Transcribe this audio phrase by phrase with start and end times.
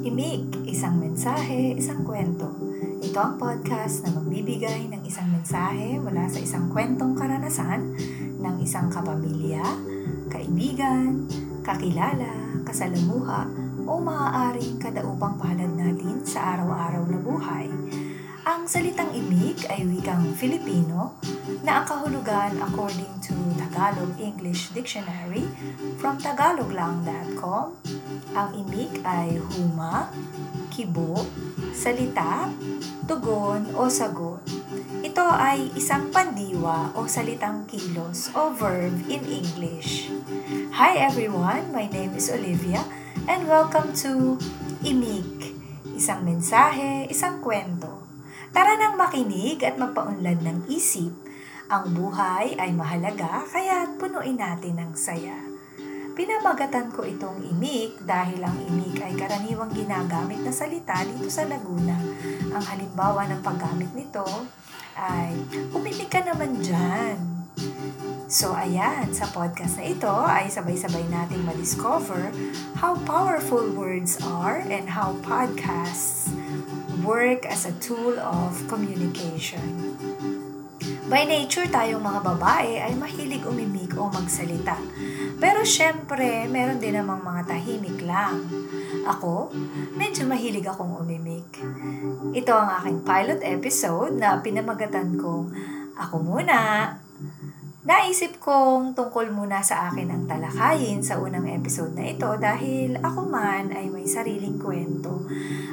[0.00, 2.48] Imig, isang mensahe, isang kwento.
[3.04, 8.00] Ito ang podcast na magbibigay ng isang mensahe mula sa isang kwentong karanasan
[8.40, 9.60] ng isang kapamilya,
[10.32, 11.28] kaibigan,
[11.60, 13.44] kakilala, kasalamuha,
[13.84, 17.68] o maaaring kadaupang palad natin sa araw-araw na buhay.
[18.48, 21.20] Ang salitang imig ay wikang Filipino
[21.60, 25.44] na ang kahulugan according to Tagalog English Dictionary
[26.00, 27.76] from tagaloglang.com
[28.32, 30.08] ang imig ay huma,
[30.72, 31.20] kibo,
[31.76, 32.48] salita,
[33.04, 34.40] tugon o sagot.
[35.04, 40.08] Ito ay isang pandiwa o salitang kilos o verb in English.
[40.80, 42.88] Hi everyone, my name is Olivia
[43.28, 44.40] and welcome to
[44.80, 45.60] Imig,
[45.92, 47.99] isang mensahe, isang kwento.
[48.50, 51.14] Tara nang makinig at magpaunlad ng isip.
[51.70, 55.38] Ang buhay ay mahalaga kaya punuin natin ng saya.
[56.18, 61.94] Pinamagatan ko itong imik dahil ang imik ay karaniwang ginagamit na salita dito sa Laguna.
[62.50, 64.26] Ang halimbawa ng paggamit nito
[64.98, 65.30] ay,
[65.70, 67.46] umimik ka naman dyan.
[68.26, 72.34] So ayan, sa podcast na ito ay sabay-sabay nating ma-discover
[72.82, 76.34] how powerful words are and how podcasts
[77.02, 79.96] work as a tool of communication.
[81.10, 84.78] By nature, tayong mga babae ay mahilig umimik o magsalita.
[85.42, 88.46] Pero syempre, meron din namang mga tahimik lang.
[89.10, 89.50] Ako,
[89.98, 91.50] medyo mahilig akong umimik.
[92.30, 95.50] Ito ang aking pilot episode na pinamagatan kong
[95.98, 96.94] Ako Muna.
[97.80, 103.24] Naisip kong tungkol muna sa akin ang talakayin sa unang episode na ito dahil ako
[103.24, 105.24] man ay may sariling kwento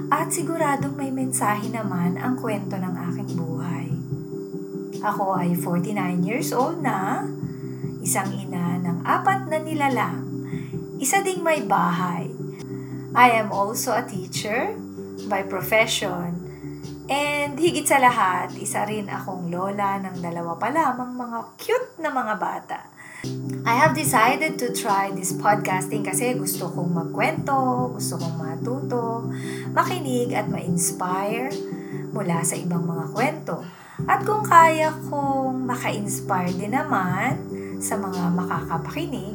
[0.08, 3.92] at siguradong may mensahe naman ang kwento ng aking buhay.
[5.04, 7.28] Ako ay 49 years old na,
[8.00, 10.24] isang ina ng apat na nilalang,
[11.04, 12.32] isa ding may bahay.
[13.20, 14.72] I am also a teacher
[15.28, 16.47] by profession
[17.08, 22.12] and higit sa lahat, isa rin akong lola ng dalawa pa lamang mga cute na
[22.12, 22.80] mga bata.
[23.68, 29.28] I have decided to try this podcasting kasi gusto kong magkwento, gusto kong matuto,
[29.76, 31.52] makinig at ma-inspire
[32.14, 33.66] mula sa ibang mga kwento
[34.06, 37.42] at kung kaya kong maka-inspire din naman
[37.82, 39.34] sa mga makakapakinig,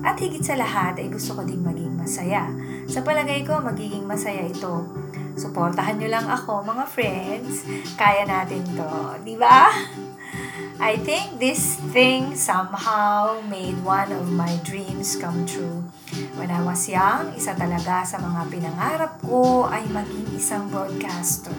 [0.00, 2.48] at higit sa lahat ay gusto ko din maging masaya.
[2.86, 4.86] Sa palagay ko, magiging masaya ito.
[5.36, 7.68] Suportahan nyo lang ako, mga friends.
[7.94, 9.68] Kaya natin to, di ba?
[10.76, 15.88] I think this thing somehow made one of my dreams come true.
[16.36, 21.56] When I was young, isa talaga sa mga pinangarap ko ay maging isang broadcaster.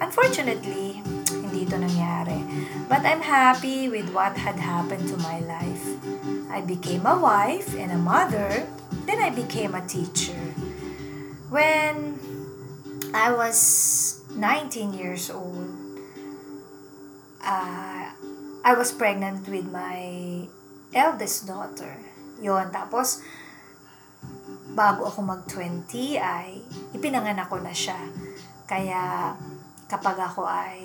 [0.00, 2.40] Unfortunately, hindi ito nangyari.
[2.88, 5.84] But I'm happy with what had happened to my life.
[6.48, 8.64] I became a wife and a mother,
[9.04, 10.36] then I became a teacher.
[11.52, 12.13] When
[13.14, 15.70] I was 19 years old,
[17.46, 18.10] uh,
[18.66, 20.42] I was pregnant with my
[20.90, 21.94] eldest daughter.
[22.42, 23.22] Yon, tapos
[24.74, 26.58] bago ako mag-20 ay
[26.90, 28.02] ipinanganak ko na siya.
[28.66, 29.38] Kaya
[29.86, 30.82] kapag ako ay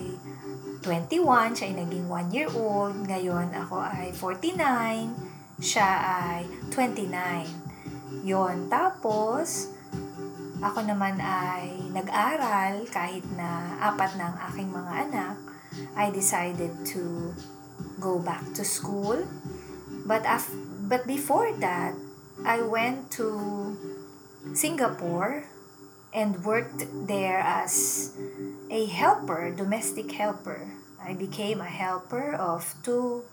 [0.85, 3.09] 21, siya ay naging 1 year old.
[3.09, 8.22] Ngayon, ako ay 49, siya ay 29.
[8.22, 9.78] Yon Tapos,
[10.59, 15.38] ako naman ay nag-aral kahit na apat na aking mga anak.
[15.96, 17.31] I decided to
[18.00, 19.24] go back to school.
[20.03, 20.56] But, af-
[20.90, 21.96] but before that,
[22.44, 23.78] I went to
[24.53, 25.44] Singapore
[26.14, 28.16] and worked there as
[28.72, 30.72] a helper, domestic helper.
[31.00, 33.24] I became a helper of two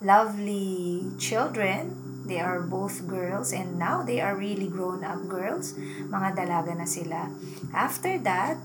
[0.00, 2.17] lovely children.
[2.28, 5.72] They are both girls and now they are really grown up girls.
[6.12, 7.32] Mga dalaga na sila.
[7.72, 8.60] After that,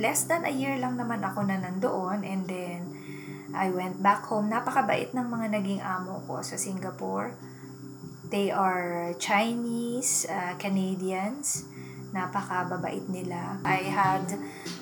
[0.00, 2.80] less than a year lang naman ako na nandoon and then
[3.52, 4.48] I went back home.
[4.48, 7.36] Napakabait ng mga naging amo ko sa Singapore.
[8.26, 11.76] They are Chinese, uh, Canadians
[12.16, 13.60] napakababait nila.
[13.60, 14.24] I had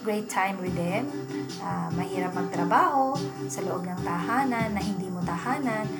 [0.06, 1.10] great time with them.
[1.58, 3.18] Uh, mahirap magtrabaho
[3.50, 5.90] sa loob ng tahanan na hindi mo tahanan.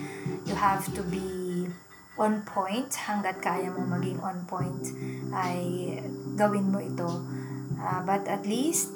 [0.47, 1.44] You have to be
[2.15, 4.85] on point hanggat kaya mo maging on point
[5.35, 5.59] ay
[6.39, 7.11] gawin mo ito.
[7.75, 8.95] Uh, but at least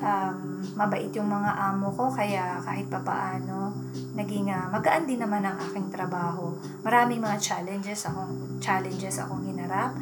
[0.00, 3.74] um, mabait yung mga amo ko kaya kahit papaano
[4.14, 6.54] naging uh, magaan din naman ang aking trabaho.
[6.86, 9.94] Maraming mga challenges akong challenges akong hinarap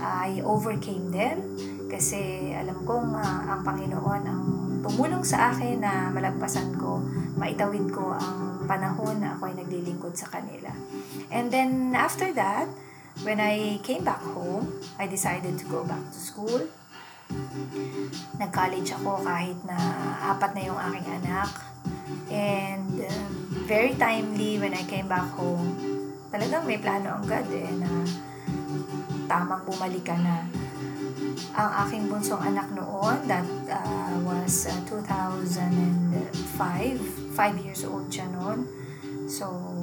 [0.00, 1.38] I overcame them
[1.86, 4.42] kasi alam kong uh, ang Panginoon ang
[4.82, 6.98] tumulong sa akin na malagpasan ko,
[7.38, 10.68] maitawid ko ang panahon na ako ay naglilingkod sa kanila.
[11.34, 12.70] And then after that,
[13.26, 14.70] when I came back home,
[15.02, 16.62] I decided to go back to school.
[18.38, 19.74] Nag-college ako kahit na
[20.30, 21.50] apat na yung aking anak.
[22.30, 23.30] And um,
[23.66, 25.74] very timely when I came back home,
[26.30, 27.90] talagang may plano ang God eh na
[29.26, 30.46] tamang bumalik ka na.
[31.58, 36.14] Ang aking bunsong anak noon, that uh, was uh, 2005,
[36.54, 38.70] 5 years old siya noon.
[39.26, 39.74] So,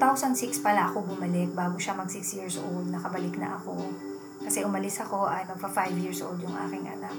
[0.00, 3.84] 2006 pala ako bumalik bago siya mag 6 years old, nakabalik na ako.
[4.40, 7.12] Kasi umalis ako ay magpa 5 years old yung aking anak.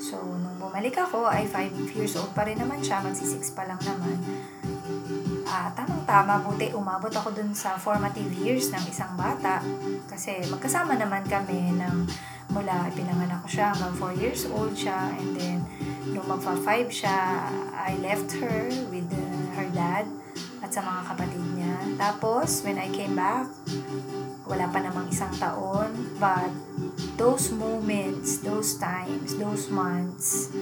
[0.00, 3.68] So, nung bumalik ako ay 5 years old pa rin naman siya, magsi 6 pa
[3.68, 4.16] lang naman.
[5.44, 9.60] Ah, tamang-tama, buti umabot ako dun sa formative years ng isang bata.
[10.08, 12.08] Kasi magkasama naman kami ng
[12.56, 15.58] mula pinanganak ko siya hanggang 4 years old siya and then
[16.16, 17.44] nung magpa 5 siya,
[17.76, 20.08] I left her with uh, her dad
[20.64, 21.75] at sa mga kapatid niya.
[21.96, 23.48] Tapos, when I came back,
[24.44, 25.90] wala pa namang isang taon,
[26.20, 26.52] but
[27.16, 30.52] those moments, those times, those months,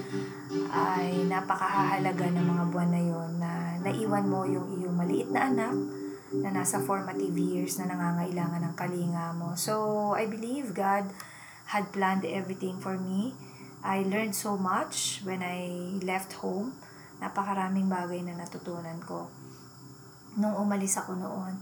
[0.70, 3.52] ay napakahalaga ng mga buwan na yon na
[3.82, 5.74] naiwan mo yung iyong maliit na anak
[6.38, 9.58] na nasa formative years na nangangailangan ng kalinga mo.
[9.58, 11.10] So, I believe God
[11.74, 13.34] had planned everything for me.
[13.82, 15.66] I learned so much when I
[16.00, 16.78] left home.
[17.18, 19.43] Napakaraming bagay na natutunan ko
[20.38, 21.54] nung umalis ako noon.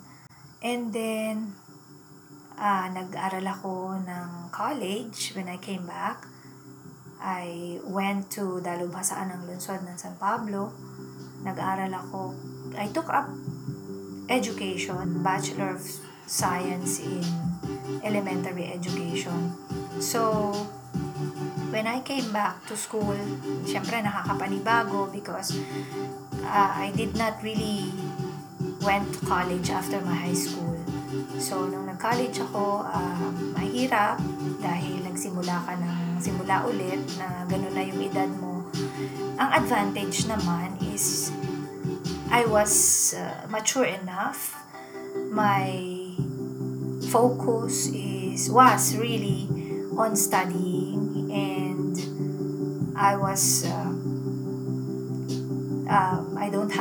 [0.63, 1.59] And then,
[2.57, 6.25] uh, nag-aral ako ng college when I came back.
[7.23, 10.75] I went to Dalubhasaan ng Lungsod ng San Pablo.
[11.47, 12.35] Nag-aral ako.
[12.75, 13.31] I took up
[14.31, 15.85] education, Bachelor of
[16.27, 17.23] Science in
[18.03, 19.55] Elementary Education.
[20.01, 20.51] So,
[21.71, 23.17] when I came back to school,
[23.65, 25.57] syempre nakakapanibago because
[26.45, 27.93] uh, I did not really
[28.83, 30.75] went to college after my high school.
[31.39, 34.19] So, nung nag-college ako, uh, mahirap
[34.59, 38.67] dahil nagsimula ka ng simula ulit na gano'n na yung edad mo.
[39.39, 41.31] Ang advantage naman is
[42.33, 44.57] I was uh, mature enough.
[45.29, 45.69] My
[47.13, 49.45] focus is was really
[49.99, 51.93] on studying and
[52.97, 53.93] I was uh,
[55.93, 56.32] don't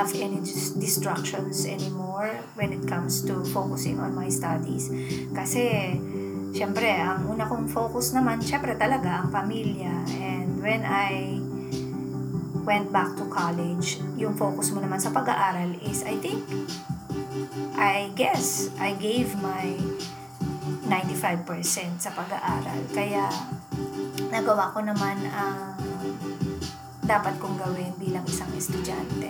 [0.02, 0.42] have any
[0.82, 4.90] distractions anymore when it comes to focusing on my studies.
[5.30, 5.94] Kasi,
[6.58, 9.94] syempre, ang una kong focus naman, syempre talaga, ang pamilya.
[10.18, 11.38] And when I
[12.66, 16.42] went back to college, yung focus mo naman sa pag-aaral is, I think,
[17.78, 19.78] I guess, I gave my
[20.90, 22.90] 95% sa pag-aaral.
[22.90, 23.30] Kaya,
[24.34, 25.71] nagawa ko naman ang
[27.12, 29.28] dapat kong gawin bilang isang estudyante.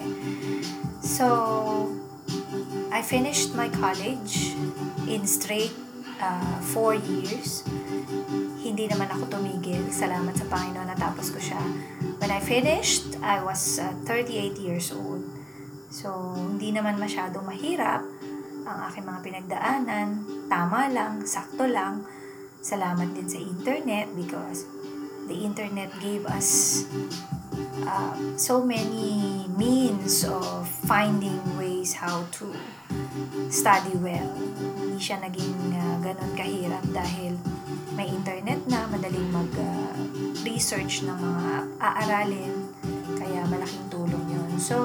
[1.02, 1.90] So,
[2.94, 4.54] I finished my college
[5.10, 5.74] in straight
[6.22, 7.66] uh, four years.
[8.62, 9.90] Hindi naman ako tumigil.
[9.90, 11.58] Salamat sa Panginoon natapos ko siya.
[12.22, 15.26] When I finished, I was uh, 38 years old.
[15.90, 18.06] So, hindi naman masyadong mahirap
[18.70, 20.08] ang aking mga pinagdaanan.
[20.46, 22.06] Tama lang, sakto lang.
[22.62, 24.70] Salamat din sa internet because
[25.26, 26.86] the internet gave us
[27.86, 32.52] uh, so many means of finding ways how to
[33.52, 34.32] study well.
[34.80, 37.36] Hindi siya naging uh, ganun kahirap dahil
[37.96, 41.48] may internet na, madaling mag-research uh, ng mga
[41.84, 42.54] aaralin,
[43.20, 44.52] kaya malaking tulong yun.
[44.56, 44.78] So,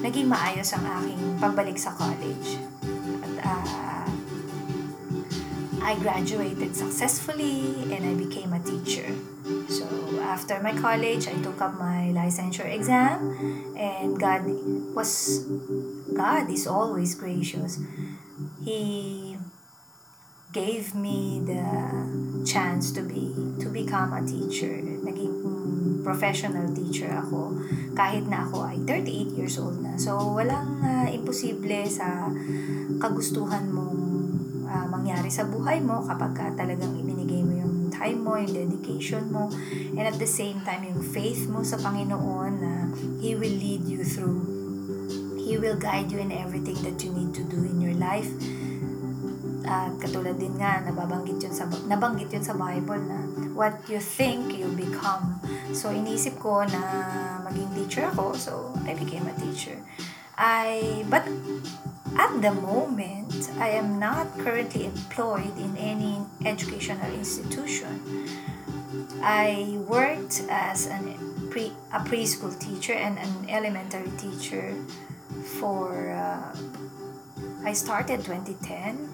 [0.00, 2.56] naging maayos ang aking pagbalik sa college.
[3.20, 4.08] At uh,
[5.84, 9.08] I graduated successfully and I became a teacher.
[9.68, 9.88] So,
[10.20, 13.32] after my college, I took up my licensure exam
[13.76, 14.44] and God
[14.92, 15.44] was
[16.12, 17.80] God is always gracious.
[18.60, 19.36] He
[20.52, 21.64] gave me the
[22.44, 24.84] chance to be to become a teacher.
[25.04, 25.40] Naging
[26.04, 27.56] professional teacher ako
[27.96, 29.96] kahit na ako ay 38 years old na.
[29.96, 32.28] So walang uh, imposible sa
[33.00, 33.96] kagustuhan mong
[34.68, 36.96] uh, mangyari sa buhay mo kapag ka talagang
[37.98, 39.50] time mo, yung dedication mo,
[39.98, 42.72] and at the same time, yung faith mo sa Panginoon na
[43.18, 44.46] He will lead you through.
[45.36, 48.30] He will guide you in everything that you need to do in your life.
[49.68, 53.18] At katulad din nga, nababanggit yun sa, nabanggit yun sa Bible na
[53.52, 55.42] what you think, you become.
[55.74, 56.80] So, inisip ko na
[57.44, 58.52] maging teacher ako, so
[58.86, 59.76] I became a teacher.
[60.38, 61.26] I, but
[62.16, 68.26] at the moment, I am not currently employed in any educational institution.
[69.20, 71.18] I worked as an
[71.50, 74.74] pre, a preschool teacher and an elementary teacher
[75.60, 76.54] for uh,
[77.64, 79.08] I started 2010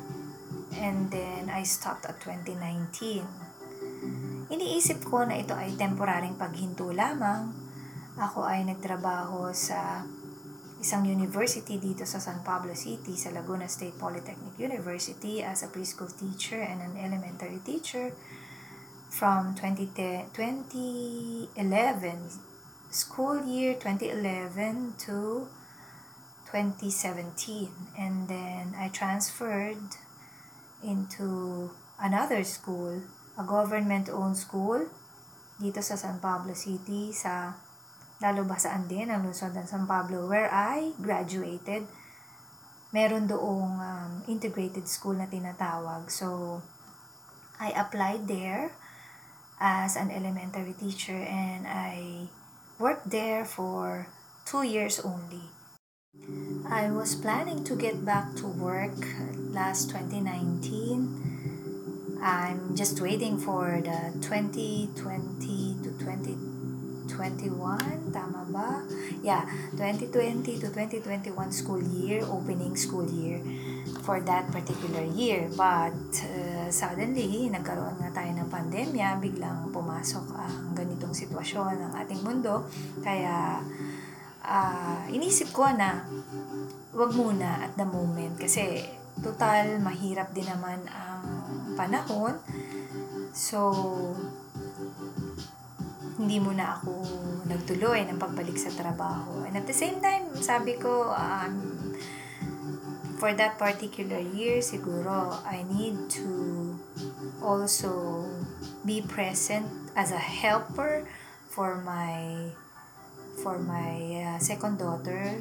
[0.78, 3.24] and then I stopped at 2019.
[4.52, 7.50] Iniisip ko na ito ay temporaring paghinto lamang.
[8.14, 10.04] Ako ay nagtrabaho sa
[10.84, 16.12] isang university dito sa San Pablo City, sa Laguna State Polytechnic University as a preschool
[16.12, 18.12] teacher and an elementary teacher.
[19.08, 21.56] From 2010, 2011
[22.92, 25.48] school year 2011 to
[26.52, 29.96] 2017 and then I transferred
[30.84, 33.00] into another school,
[33.40, 34.84] a government-owned school
[35.56, 37.56] dito sa San Pablo City sa
[38.24, 41.84] lalo ba saan din ang lungsod ng San Pablo where I graduated.
[42.96, 46.08] Meron doong um, integrated school na tinatawag.
[46.08, 46.56] So,
[47.60, 48.72] I applied there
[49.60, 52.24] as an elementary teacher and I
[52.80, 54.08] worked there for
[54.48, 55.52] two years only.
[56.64, 58.96] I was planning to get back to work
[59.52, 62.22] last 2019.
[62.22, 65.90] I'm just waiting for the 2020 to
[67.14, 68.82] 2021, tama ba?
[69.22, 69.46] Yeah,
[69.78, 73.38] 2020 to 2021 school year, opening school year
[74.02, 75.48] for that particular year.
[75.54, 82.20] But uh, suddenly, nagkaroon nga tayo ng pandemya, biglang pumasok ang ganitong sitwasyon ng ating
[82.20, 82.66] mundo.
[83.00, 83.62] Kaya
[84.44, 86.04] uh, inisip ko na
[86.94, 88.84] wag muna at the moment kasi
[89.18, 91.24] total mahirap din naman ang
[91.78, 92.38] panahon.
[93.34, 93.72] So,
[96.14, 96.92] hindi muna ako
[97.50, 99.42] nagtuloy ng pagbalik sa trabaho.
[99.42, 101.94] And at the same time, sabi ko, um,
[103.18, 106.28] for that particular year, siguro, I need to
[107.42, 108.24] also
[108.86, 109.66] be present
[109.96, 111.06] as a helper
[111.50, 112.50] for my
[113.42, 115.34] for my uh, second daughter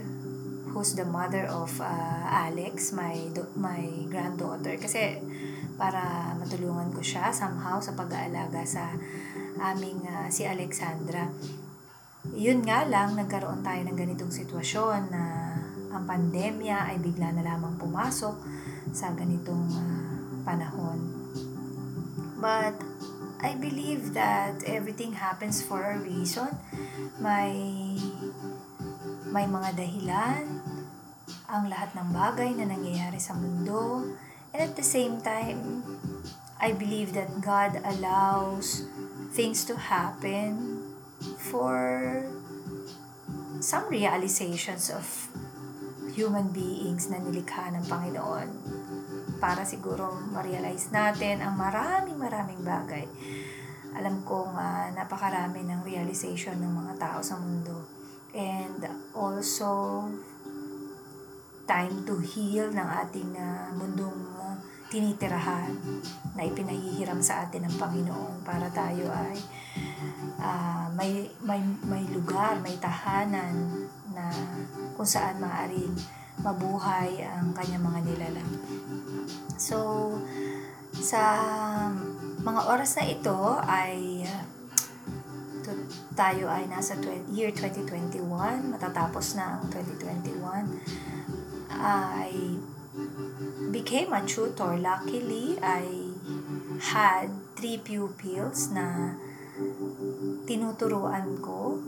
[0.74, 5.22] who's the mother of uh, Alex, my my granddaughter kasi
[5.78, 8.94] para matulungan ko siya somehow sa pag-aalaga sa
[9.64, 11.32] aming uh, si Alexandra.
[12.36, 15.24] Yun nga lang, nagkaroon tayo ng ganitong sitwasyon na
[15.94, 18.36] ang pandemya ay bigla na lamang pumasok
[18.92, 21.00] sa ganitong uh, panahon.
[22.44, 22.76] But
[23.44, 26.48] I believe that everything happens for a reason.
[27.20, 27.56] May
[29.32, 30.64] may mga dahilan
[31.52, 34.08] ang lahat ng bagay na nangyayari sa mundo.
[34.56, 35.84] And at the same time,
[36.64, 38.88] I believe that God allows
[39.34, 40.78] things to happen
[41.50, 41.74] for
[43.58, 45.04] some realizations of
[46.14, 48.48] human beings na nilikha ng Panginoon
[49.42, 53.10] para siguro ma-realize natin ang maraming maraming bagay.
[53.98, 57.90] Alam kong uh, napakarami ng realization ng mga tao sa mundo.
[58.34, 58.82] And
[59.14, 60.06] also,
[61.70, 64.33] time to heal ng ating uh, mundong
[64.94, 65.74] tinitirahan
[66.38, 69.42] na ipinahihiram sa atin ng Panginoon para tayo ay
[70.38, 71.58] uh, may, may,
[71.90, 74.30] may lugar, may tahanan na
[74.94, 75.98] kung saan maaaring
[76.46, 78.52] mabuhay ang kanyang mga nilalang.
[79.58, 80.14] So,
[80.94, 81.42] sa
[82.46, 84.46] mga oras na ito ay uh,
[86.14, 88.22] tayo ay nasa 20, year 2021,
[88.70, 90.70] matatapos na ang 2021.
[91.74, 92.62] I
[93.72, 94.78] became a tutor.
[94.78, 96.14] Luckily, I
[96.80, 99.18] had three pupils na
[100.44, 101.80] tinuturuan ko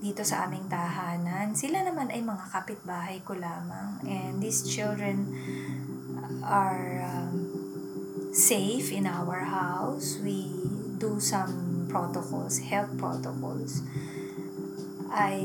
[0.00, 1.52] dito sa aming tahanan.
[1.52, 4.00] Sila naman ay mga kapitbahay ko lamang.
[4.08, 5.28] And these children
[6.40, 7.36] are um,
[8.32, 10.16] safe in our house.
[10.24, 10.48] We
[10.96, 13.84] do some protocols, health protocols.
[15.12, 15.42] I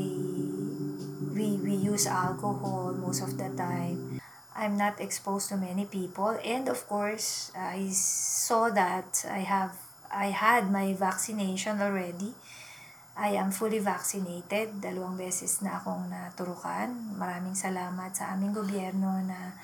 [1.36, 4.15] we we use alcohol most of the time.
[4.56, 9.76] I'm not exposed to many people and of course I saw that I have
[10.08, 12.32] I had my vaccination already
[13.16, 14.76] I am fully vaccinated.
[14.76, 17.16] Dalawang beses na akong naturukan.
[17.16, 19.56] Maraming salamat sa aming gobyerno na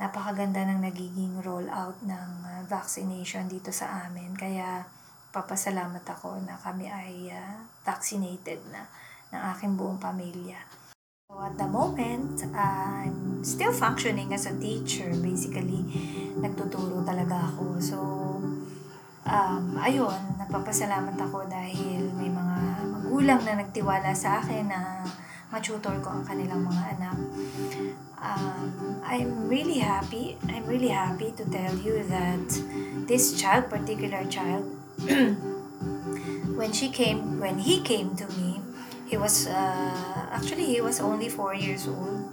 [0.00, 4.32] napakaganda ng nagiging rollout ng uh, vaccination dito sa amin.
[4.32, 4.88] Kaya
[5.28, 8.88] papasalamat ako na kami ay uh, vaccinated na
[9.28, 10.56] ng aking buong pamilya.
[11.26, 15.10] So at the moment, I'm still functioning as a teacher.
[15.10, 15.82] Basically,
[16.38, 17.82] nagtuturo talaga ako.
[17.82, 17.98] So,
[19.26, 22.58] um, ayun, napapasalamat ako dahil may mga
[22.94, 25.02] magulang na nagtiwala sa akin na
[25.50, 27.18] matutor ko ang kanilang mga anak.
[28.22, 30.38] Um, I'm really happy.
[30.46, 32.46] I'm really happy to tell you that
[33.10, 34.62] this child, particular child,
[36.54, 38.62] when she came, when he came to me,
[39.06, 42.30] he was uh, actually he was only four years old,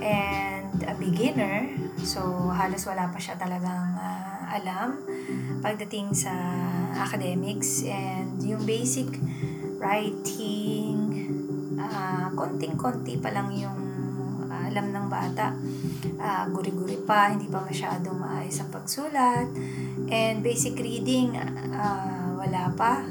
[0.00, 1.68] and and a beginner.
[2.02, 4.98] So, halos wala pa siya talagang uh, alam
[5.62, 6.32] pagdating sa
[6.96, 9.06] academics and yung basic
[9.78, 10.96] writing,
[11.78, 13.78] uh, konting-konti pa lang yung
[14.50, 15.54] uh, alam ng bata.
[16.18, 19.46] Uh, guri-guri pa, hindi pa masyadong maayos ang pagsulat.
[20.10, 23.06] And basic reading, uh, wala pa.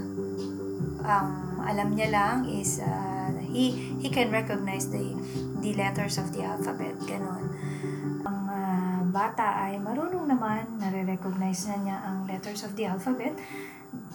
[1.01, 5.15] Ang um, alam niya lang is uh, he he can recognize the
[5.61, 7.53] the letters of the alphabet, ganun.
[8.25, 13.37] Ang uh, bata ay marunong naman, nare-recognize na niya ang letters of the alphabet.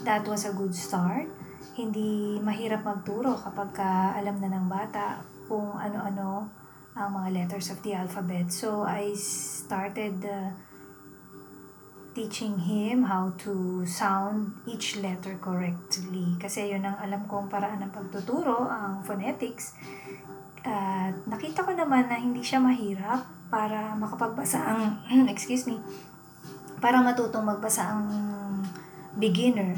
[0.02, 1.30] That was a good start.
[1.78, 6.50] Hindi mahirap magturo kapag ka alam na ng bata kung ano-ano
[6.96, 8.50] ang mga letters of the alphabet.
[8.50, 10.50] So, I started uh,
[12.16, 16.32] teaching him how to sound each letter correctly.
[16.40, 19.76] Kasi yun ang alam kong paraan ng pagtuturo, ang phonetics.
[20.64, 23.20] At nakita ko naman na hindi siya mahirap
[23.52, 24.82] para makapagbasa ang,
[25.32, 25.76] excuse me,
[26.80, 28.08] para matutong magbasa ang
[29.20, 29.76] beginner.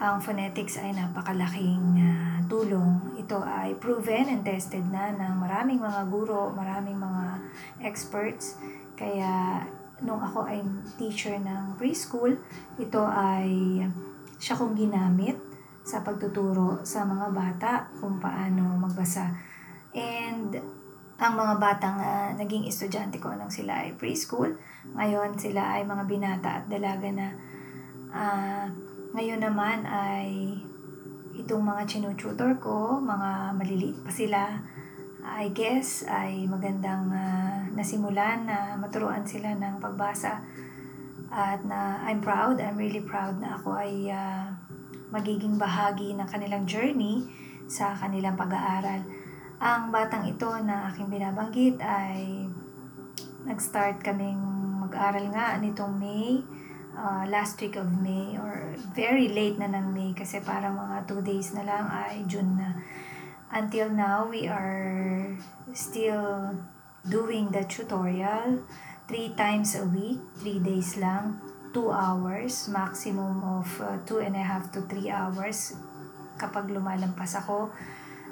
[0.00, 3.12] Ang phonetics ay napakalaking uh, tulong.
[3.20, 7.44] Ito ay proven and tested na ng maraming mga guro, maraming mga
[7.84, 8.56] experts.
[8.96, 9.60] Kaya
[10.02, 10.62] nung ako ay
[10.94, 12.38] teacher ng preschool,
[12.78, 13.82] ito ay
[14.38, 15.34] siya kong ginamit
[15.82, 19.32] sa pagtuturo sa mga bata kung paano magbasa.
[19.96, 20.52] And
[21.18, 24.54] ang mga batang uh, naging estudyante ko nang sila ay preschool,
[24.94, 27.28] ngayon sila ay mga binata at dalaga na.
[28.08, 28.66] Uh,
[29.18, 30.54] ngayon naman ay
[31.34, 34.62] itong mga chinututor ko, mga maliliit pa sila,
[35.28, 40.40] I guess ay magandang uh, nasimulan na maturuan sila ng pagbasa
[41.28, 44.48] at na I'm proud, I'm really proud na ako ay uh,
[45.12, 47.28] magiging bahagi ng kanilang journey
[47.68, 49.04] sa kanilang pag-aaral.
[49.60, 52.48] Ang batang ito na aking binabanggit ay
[53.44, 54.40] nag-start kaming
[54.80, 56.40] mag-aral nga nitong May,
[56.96, 61.20] uh, last week of May or very late na ng May kasi parang mga 2
[61.20, 62.80] days na lang ay June na
[63.52, 65.36] until now we are
[65.72, 66.56] still
[67.08, 68.64] doing the tutorial.
[69.08, 71.40] Three times a week three days lang
[71.72, 75.76] two hours maximum of uh, two and a half to three hours.
[76.36, 77.72] Kapag lumalampas ako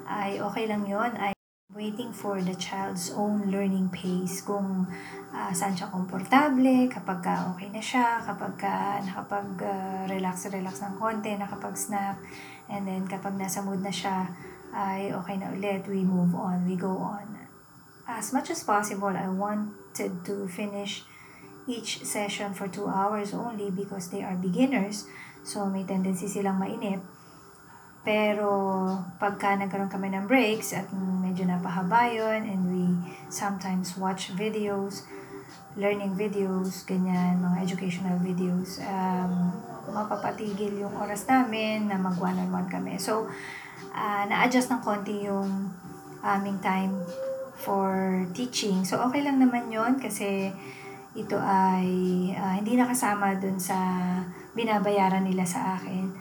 [0.04, 1.36] ay okay lang yon ay
[1.76, 4.88] waiting for the child's own learning pace kung
[5.36, 10.96] uh, saan siya komportable, kapag ka okay na siya, kapag ka nakapag-relax, uh, relax ng
[10.96, 12.16] konti, nakapag-snack,
[12.72, 14.24] and then kapag nasa mood na siya,
[14.74, 17.36] ay okay na ulit, we move on, we go on.
[18.06, 21.02] As much as possible, I wanted to finish
[21.66, 25.10] each session for two hours only because they are beginners.
[25.42, 27.02] So, may tendency silang mainip.
[28.06, 28.50] Pero,
[29.18, 32.82] pagka nagkaroon kami ng breaks at medyo napahaba yun and we
[33.26, 35.02] sometimes watch videos,
[35.74, 39.50] learning videos, ganyan, mga educational videos, um,
[39.90, 42.94] mapapatigil yung oras namin na mag one-on-one kami.
[43.02, 43.26] So,
[43.96, 45.72] uh, na-adjust ng konti yung
[46.20, 47.00] aming time
[47.56, 48.84] for teaching.
[48.84, 50.52] So, okay lang naman yon kasi
[51.16, 51.88] ito ay
[52.36, 53.76] uh, hindi nakasama dun sa
[54.52, 56.12] binabayaran nila sa akin.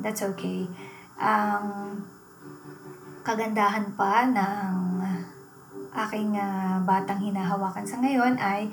[0.00, 0.64] That's okay.
[1.20, 2.00] Ang
[3.20, 4.76] kagandahan pa ng
[5.92, 8.72] aking uh, batang hinahawakan sa ngayon ay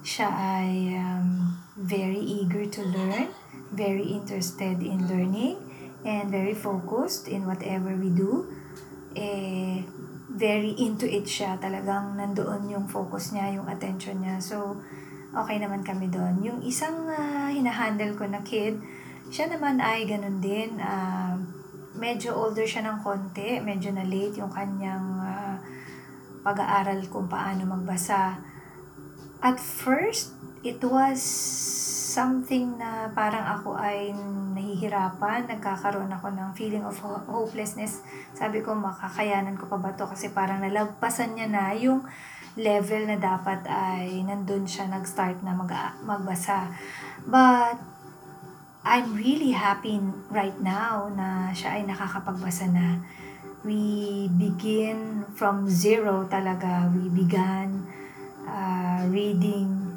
[0.00, 3.28] siya ay um, very eager to learn,
[3.76, 5.60] very interested in learning,
[6.04, 8.48] and very focused in whatever we do.
[9.12, 9.84] Eh,
[10.30, 11.58] very into it siya.
[11.58, 14.38] Talagang nandoon yung focus niya, yung attention niya.
[14.40, 14.78] So,
[15.34, 16.40] okay naman kami doon.
[16.40, 18.78] Yung isang uh, hinahandle ko na kid,
[19.28, 20.78] siya naman ay ganun din.
[20.78, 21.36] Uh,
[21.98, 23.58] medyo older siya ng konti.
[23.60, 25.56] Medyo na late yung kanyang uh,
[26.46, 28.40] pag-aaral kung paano magbasa.
[29.40, 31.20] At first, it was
[32.10, 34.12] something na parang ako ay
[34.70, 36.94] nahihirapan, nagkakaroon ako ng feeling of
[37.26, 38.06] hopelessness.
[38.30, 40.06] Sabi ko, makakayanan ko pa ba to?
[40.06, 42.06] Kasi parang nalagpasan niya na yung
[42.54, 45.70] level na dapat ay nandun siya nag-start na mag
[46.06, 46.70] magbasa.
[47.26, 47.82] But,
[48.80, 50.00] I'm really happy
[50.32, 53.02] right now na siya ay nakakapagbasa na.
[53.60, 56.88] We begin from zero talaga.
[56.88, 57.84] We began
[58.48, 59.89] uh, reading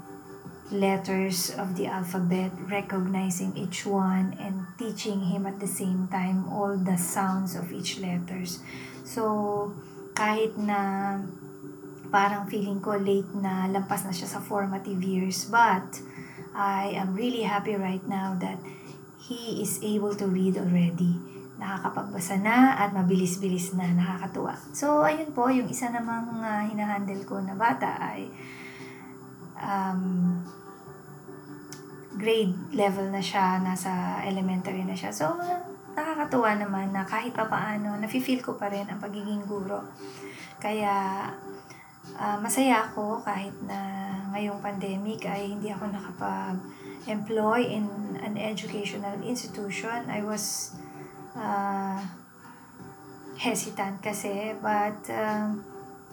[0.74, 6.76] letters of the alphabet, recognizing each one and teaching him at the same time all
[6.76, 8.60] the sounds of each letters.
[9.06, 9.72] So,
[10.18, 11.22] kahit na
[12.10, 16.02] parang feeling ko late na lampas na siya sa formative years, but
[16.54, 18.62] I am really happy right now that
[19.18, 21.18] he is able to read already.
[21.58, 24.58] Nakakapagbasa na at mabilis-bilis na, nakakatuwa.
[24.74, 28.30] So, ayun po, yung isa namang uh, hinahandle ko na bata ay
[29.58, 30.42] um,
[32.17, 35.13] grade level na siya, nasa elementary na siya.
[35.13, 35.34] So,
[35.93, 39.86] nakakatuwa naman na kahit pa paano, nafe-feel ko pa rin ang pagiging guro.
[40.58, 41.28] Kaya,
[42.17, 43.80] uh, masaya ako kahit na
[44.34, 47.86] ngayong pandemic ay hindi ako nakapag-employ in
[48.21, 50.10] an educational institution.
[50.10, 50.73] I was
[51.38, 52.02] uh,
[53.38, 55.54] hesitant kasi, but uh,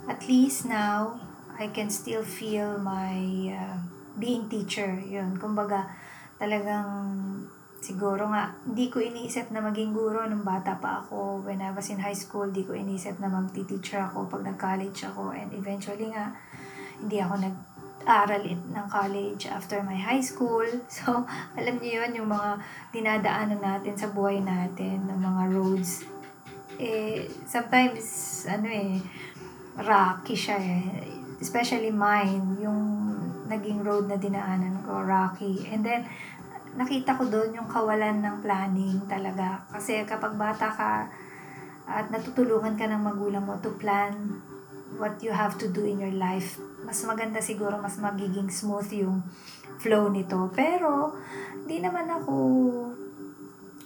[0.09, 1.21] at least now,
[1.61, 3.21] I can still feel my
[3.53, 3.77] uh,
[4.21, 4.93] being teacher.
[5.01, 5.89] Yun, kumbaga,
[6.37, 6.87] talagang
[7.81, 11.41] siguro nga, hindi ko iniisip na maging guro nung bata pa ako.
[11.43, 15.33] When I was in high school, hindi ko iniisip na magti-teacher ako pag nag-college ako.
[15.33, 16.37] And eventually nga,
[17.01, 17.57] hindi ako nag
[18.01, 20.65] aral ng college after my high school.
[20.89, 21.25] So,
[21.57, 22.61] alam niyo yun, yung mga
[22.93, 26.09] dinadaanan natin sa buhay natin, ng mga roads.
[26.81, 28.05] Eh, sometimes,
[28.49, 28.97] ano eh,
[29.81, 30.85] rocky siya eh.
[31.41, 32.81] Especially mine, yung
[33.51, 35.67] naging road na dinaanan ko, rocky.
[35.67, 36.07] And then,
[36.79, 39.67] nakita ko doon yung kawalan ng planning talaga.
[39.75, 41.11] Kasi kapag bata ka
[41.91, 44.15] at natutulungan ka ng magulang mo to plan
[44.95, 49.19] what you have to do in your life, mas maganda siguro, mas magiging smooth yung
[49.83, 50.47] flow nito.
[50.55, 51.19] Pero,
[51.67, 52.35] hindi naman ako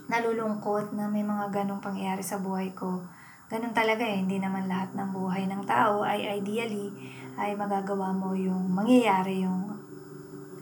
[0.09, 3.01] nalulungkot na may mga ganong pangyayari sa buhay ko.
[3.49, 6.93] Ganun talaga eh, hindi naman lahat ng buhay ng tao ay ideally
[7.39, 9.75] ay magagawa mo yung mangyayari yung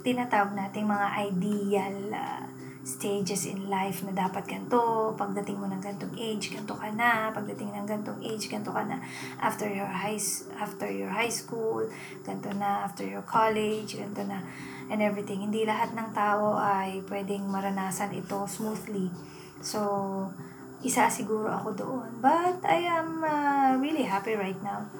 [0.02, 2.44] tinatawag nating mga ideal uh,
[2.82, 7.70] stages in life na dapat ganito, pagdating mo ng gantong age, ganito ka na, pagdating
[7.70, 8.98] ng gantong age, ganito ka na,
[9.38, 10.18] after your high,
[10.58, 11.86] after your high school,
[12.26, 14.42] ganito na, after your college, ganito na,
[14.90, 15.46] and everything.
[15.46, 19.14] Hindi lahat ng tao ay pwedeng maranasan ito smoothly.
[19.62, 19.78] So,
[20.82, 22.10] isa siguro ako doon.
[22.18, 24.90] But I am uh, really happy right now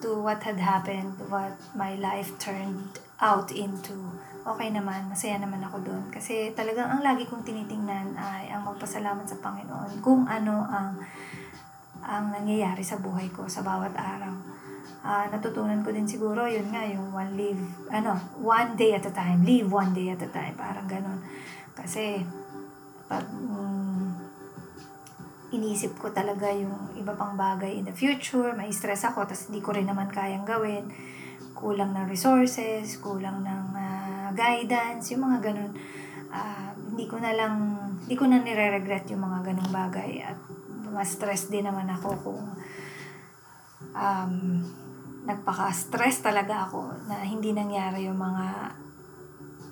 [0.00, 3.94] to what had happened, what my life turned out into
[4.40, 6.04] okay naman, masaya naman ako doon.
[6.08, 10.96] Kasi talagang ang lagi kong tinitingnan ay ang magpasalamat sa Panginoon kung ano ang
[12.00, 14.32] ang nangyayari sa buhay ko sa bawat araw.
[15.00, 19.12] Uh, natutunan ko din siguro, yun nga, yung one live, ano, one day at a
[19.12, 21.20] time, live one day at a time, parang ganun.
[21.72, 22.20] Kasi,
[23.08, 23.89] pag um,
[25.50, 29.60] inisip ko talaga yung iba pang bagay in the future, may stress ako, tapos hindi
[29.62, 30.86] ko rin naman kayang gawin,
[31.58, 35.72] kulang ng resources, kulang ng uh, guidance, yung mga ganun.
[36.30, 37.54] Uh, hindi ko na lang,
[38.06, 40.38] hindi ko na nire-regret yung mga ganung bagay at
[40.90, 42.42] mas stress din naman ako kung
[43.94, 44.34] um,
[45.26, 48.74] nagpaka-stress talaga ako na hindi nangyari yung mga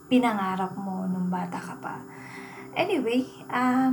[0.08, 2.00] pinangarap mo nung bata ka pa.
[2.74, 3.92] Anyway, uh,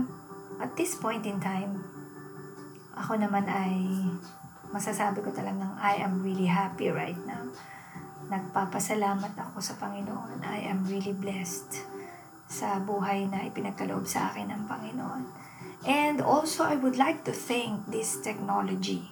[0.59, 1.83] at this point in time,
[2.95, 3.75] ako naman ay
[4.71, 7.47] masasabi ko talagang I am really happy right now
[8.25, 10.41] Nagpapasalamat ako sa Panginoon.
[10.41, 11.85] I am really blessed
[12.49, 15.29] sa buhay na ipinagkaloob sa akin ng Panginoon.
[15.85, 19.05] And also, I would like to thank this technology.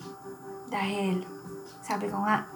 [0.74, 1.22] Dahil,
[1.86, 2.50] sabi ko nga,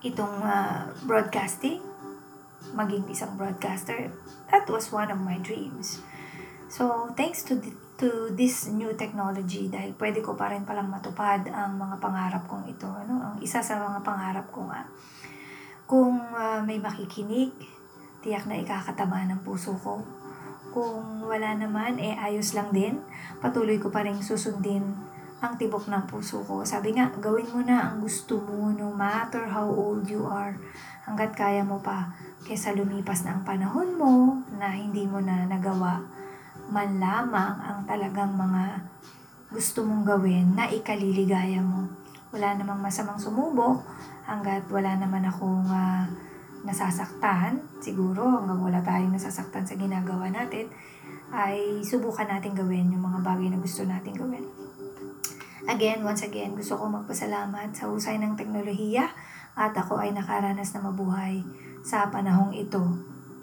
[0.00, 1.84] itong uh, broadcasting,
[2.72, 4.08] maging isang broadcaster,
[4.48, 6.00] that was one of my dreams.
[6.72, 7.68] So, thanks to the,
[8.00, 12.64] to this new technology, dahil pwede ko pa rin palang matupad ang mga pangarap kong
[12.64, 12.88] ito.
[12.88, 13.20] Ano?
[13.20, 14.88] Ang isa sa mga pangarap ko nga,
[15.84, 17.52] kung uh, may makikinig,
[18.24, 20.00] tiyak na ikakataba ng puso ko.
[20.72, 23.04] Kung wala naman, eh ayos lang din.
[23.44, 24.96] Patuloy ko pa rin susundin
[25.44, 26.64] ang tibok ng puso ko.
[26.64, 30.56] Sabi nga, gawin mo na ang gusto mo no matter how old you are.
[31.04, 32.16] Hanggat kaya mo pa.
[32.48, 36.21] Kesa lumipas na ang panahon mo na hindi mo na nagawa
[36.72, 38.88] man lamang ang talagang mga
[39.52, 41.84] gusto mong gawin na ikaliligaya mo.
[42.32, 43.84] Wala namang masamang sumubok
[44.24, 46.08] hanggat wala naman akong uh,
[46.64, 50.72] nasasaktan, siguro hanggang wala tayong nasasaktan sa ginagawa natin,
[51.28, 54.48] ay subukan natin gawin yung mga bagay na gusto natin gawin.
[55.68, 59.12] Again, once again, gusto ko magpasalamat sa husay ng teknolohiya
[59.52, 61.44] at ako ay nakaranas na mabuhay
[61.84, 62.80] sa panahong ito.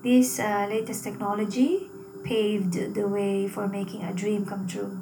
[0.01, 4.99] This uh, latest technology paved the way for making a dream come true,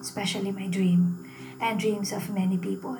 [0.00, 1.24] especially my dream
[1.58, 2.96] and dreams of many people.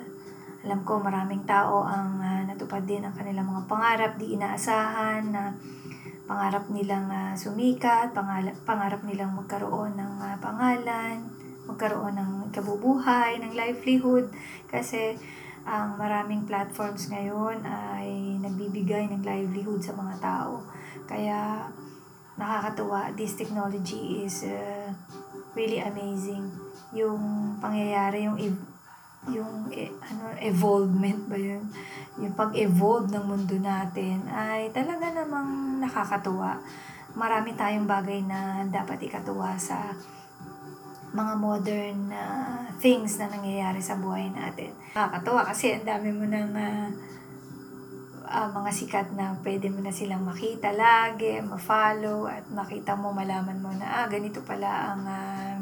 [0.67, 5.55] Alam ko maraming tao ang uh, natupad din ang kanilang mga pangarap, di inaasahan na
[6.27, 11.25] pangarap nilang uh, sumikat, pangarap, pangarap nilang magkaroon ng uh, pangalan,
[11.63, 14.27] magkaroon ng kabubuhay, ng livelihood
[14.67, 15.15] kasi
[15.63, 20.65] ang maraming platforms ngayon ay nagbibigay ng livelihood sa mga tao.
[21.05, 21.69] Kaya
[22.39, 23.11] nakakatuwa.
[23.19, 24.87] This technology is uh,
[25.53, 26.47] really amazing.
[26.95, 27.19] Yung
[27.59, 28.67] pangyayari, yung ev-
[29.27, 31.59] yung eh, ano evolvement ba yun
[32.19, 36.59] yung pag-evolve ng mundo natin ay talaga namang nakakatuwa.
[37.15, 39.95] Marami tayong bagay na dapat ikatuwa sa
[41.09, 44.75] mga modern uh, things na nangyayari sa buhay natin.
[44.93, 46.87] Nakakatuwa kasi ang dami mo ng uh,
[48.29, 53.57] uh, mga sikat na pwede mo na silang makita lagi, ma-follow at makita mo, malaman
[53.57, 55.57] mo na ah, ganito pala ang uh,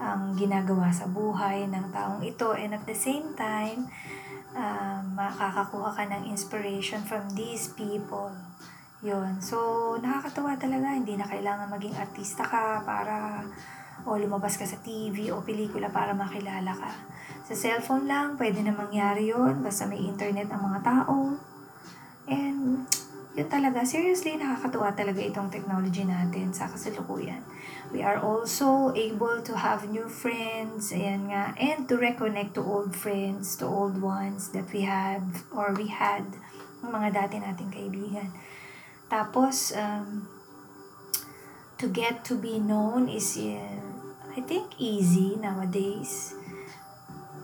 [0.00, 2.56] ang ginagawa sa buhay ng taong ito.
[2.56, 3.92] And at the same time
[4.56, 8.32] uh, makakakuha ka ng inspiration from these people.
[9.04, 9.44] Yun.
[9.44, 9.56] So
[10.00, 10.96] nakakatuwa talaga.
[10.96, 13.44] Hindi na kailangan maging artista ka para
[14.08, 16.90] o lumabas ka sa TV o pelikula para makilala ka.
[17.50, 21.34] Sa cellphone lang, pwede na mangyari yun, basta may internet ang mga tao.
[22.30, 22.86] And,
[23.34, 27.42] yun talaga, seriously, nakakatuwa talaga itong technology natin sa kasalukuyan.
[27.90, 32.94] We are also able to have new friends, ayan nga, and to reconnect to old
[32.94, 36.30] friends, to old ones that we have or we had,
[36.86, 38.30] ng mga dati nating kaibigan.
[39.10, 40.30] Tapos, um,
[41.82, 43.74] to get to be known is, uh,
[44.30, 46.38] I think, easy nowadays.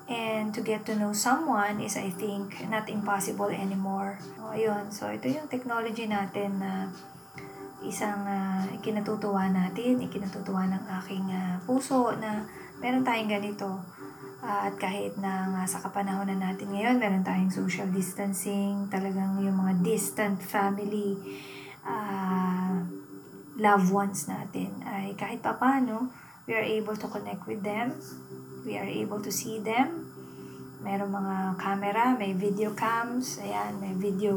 [0.07, 4.23] And to get to know someone is, I think, not impossible anymore.
[4.39, 4.95] O, ayun.
[4.95, 6.95] So, ito yung technology natin na
[7.83, 12.47] isang uh, ikinatutuwa natin, ikinatutuwa ng aking uh, puso na
[12.79, 13.83] meron tayong ganito.
[14.47, 19.43] Uh, at kahit na nga sa kapanahon na natin ngayon, meron tayong social distancing, talagang
[19.43, 21.19] yung mga distant family,
[21.83, 22.79] uh,
[23.57, 26.13] loved ones natin ay kahit papano,
[26.47, 27.97] we are able to connect with them.
[28.67, 30.11] We are able to see them.
[30.83, 34.35] Meron mga camera, may video cams, ayan, may video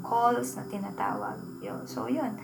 [0.00, 1.36] calls na tinatawag.
[1.60, 1.84] Yun.
[1.84, 2.40] So, yun.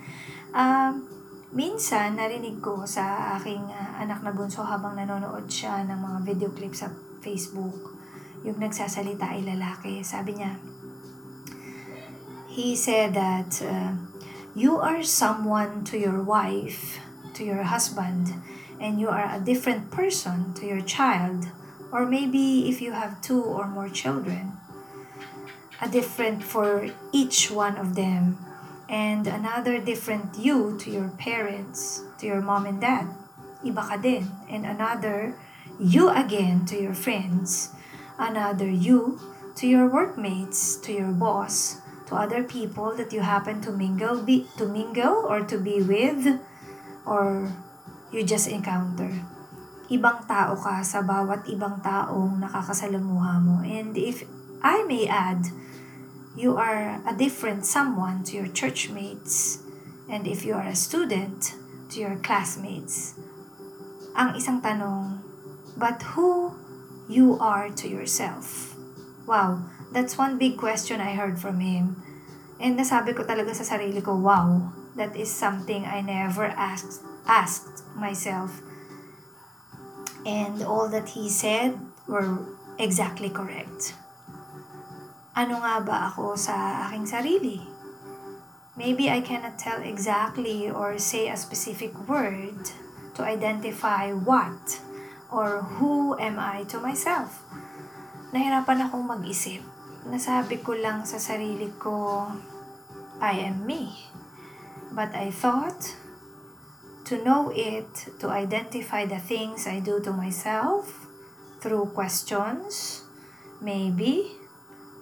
[0.52, 1.08] Um,
[1.56, 6.48] minsan, narinig ko sa aking uh, anak na bunso habang nanonood siya ng mga video
[6.52, 6.92] clips sa
[7.24, 7.96] Facebook,
[8.44, 10.04] yung nagsasalita ay lalaki.
[10.04, 10.60] Sabi niya,
[12.52, 13.96] he said that, uh,
[14.52, 17.00] you are someone to your wife,
[17.32, 18.36] to your husband,
[18.82, 21.46] and you are a different person to your child,
[21.92, 24.58] or maybe if you have two or more children,
[25.80, 28.38] a different for each one of them,
[28.88, 33.06] and another different you to your parents, to your mom and dad.
[33.64, 34.30] Iba ka din.
[34.50, 35.38] And another
[35.78, 37.70] you again to your friends,
[38.18, 39.18] another you
[39.56, 44.46] to your workmates, to your boss, to other people that you happen to mingle be
[44.58, 46.40] to mingle or to be with
[47.06, 47.48] or
[48.12, 49.08] you just encounter.
[49.88, 53.64] Ibang tao ka sa bawat ibang taong nakakasalamuha mo.
[53.64, 54.22] And if
[54.60, 55.48] I may add,
[56.36, 59.64] you are a different someone to your churchmates.
[60.12, 61.56] And if you are a student,
[61.92, 63.16] to your classmates.
[64.16, 65.20] Ang isang tanong,
[65.76, 66.56] but who
[67.08, 68.76] you are to yourself?
[69.28, 72.00] Wow, that's one big question I heard from him.
[72.56, 77.84] And nasabi ko talaga sa sarili ko, wow, that is something I never asked asked
[77.94, 78.62] myself.
[80.26, 82.38] And all that he said were
[82.78, 83.94] exactly correct.
[85.32, 87.58] Ano nga ba ako sa aking sarili?
[88.76, 92.72] Maybe I cannot tell exactly or say a specific word
[93.16, 94.80] to identify what
[95.28, 97.44] or who am I to myself.
[98.32, 99.60] Nahirapan akong mag-isip.
[100.08, 102.28] Nasabi ko lang sa sarili ko,
[103.20, 104.08] I am me.
[104.92, 105.96] But I thought,
[107.04, 111.06] to know it, to identify the things I do to myself
[111.62, 113.02] through questions,
[113.62, 114.38] maybe,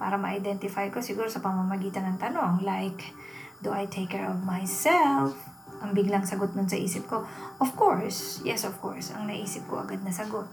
[0.01, 3.13] para ma-identify ko siguro sa pamamagitan ng tanong, like,
[3.61, 5.37] do I take care of myself?
[5.81, 7.25] Ang biglang sagot nun sa isip ko,
[7.61, 10.49] of course, yes of course, ang naisip ko agad na sagot.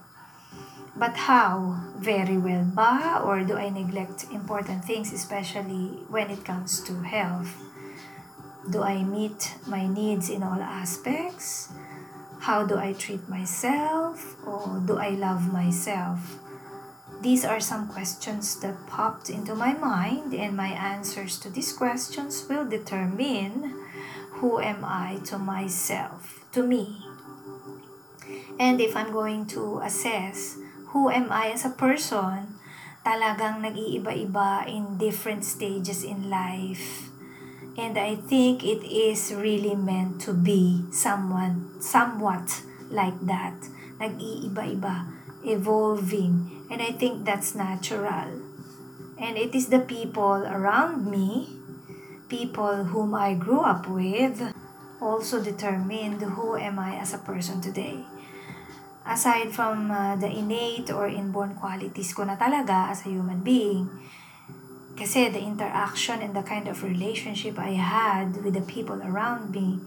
[0.98, 1.78] But how?
[2.02, 3.22] Very well ba?
[3.22, 7.67] Or do I neglect important things, especially when it comes to health?
[8.68, 11.72] Do I meet my needs in all aspects?
[12.44, 14.36] How do I treat myself?
[14.46, 16.36] Or do I love myself?
[17.22, 22.46] These are some questions that popped into my mind, and my answers to these questions
[22.48, 23.74] will determine
[24.44, 27.02] who am I to myself, to me.
[28.60, 30.60] And if I'm going to assess
[30.92, 32.60] who am I as a person,
[33.08, 37.07] talagang nag-iiba-iba in different stages in life
[37.78, 43.54] And I think it is really meant to be someone, somewhat like that.
[44.02, 45.06] Nag-iiba-iba,
[45.46, 46.66] evolving.
[46.74, 48.42] And I think that's natural.
[49.22, 51.50] And it is the people around me,
[52.28, 54.42] people whom I grew up with,
[55.02, 58.02] also determined who am I as a person today.
[59.06, 63.88] Aside from uh, the innate or inborn qualities ko na talaga as a human being,
[64.98, 69.78] kasi the interaction and the kind of relationship I had with the people around me,